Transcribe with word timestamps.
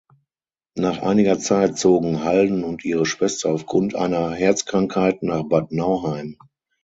Nach 0.73 1.03
einiger 1.03 1.37
Zeit 1.37 1.77
zogen 1.77 2.23
Halden 2.23 2.63
und 2.63 2.83
ihre 2.83 3.05
Schwester 3.05 3.51
aufgrund 3.51 3.93
einer 3.93 4.31
Herzkrankheit 4.33 5.21
nach 5.21 5.43
Bad 5.43 5.71
Nauheim. 5.71 6.39